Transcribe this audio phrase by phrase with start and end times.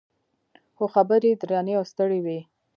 [0.75, 2.39] خو خبرې یې درنې او ستړې وې.